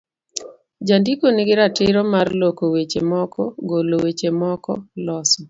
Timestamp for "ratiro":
1.59-2.01